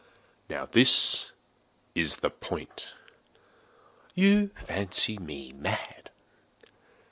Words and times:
Now 0.49 0.65
this 0.65 1.31
is 1.93 2.15
the 2.15 2.31
point. 2.31 2.95
You 4.15 4.47
fancy 4.57 5.19
me 5.19 5.51
mad. 5.53 6.09